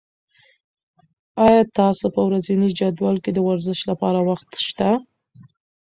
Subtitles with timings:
[1.45, 4.89] آیا ستاسو په ورځني جدول کې د ورزش لپاره وخت شته؟